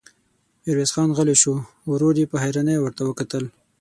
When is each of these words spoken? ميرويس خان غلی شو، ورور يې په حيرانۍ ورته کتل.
ميرويس 0.63 0.91
خان 0.95 1.09
غلی 1.17 1.35
شو، 1.41 1.53
ورور 1.91 2.15
يې 2.21 2.25
په 2.31 2.37
حيرانۍ 2.43 2.77
ورته 2.79 3.01
کتل. 3.19 3.43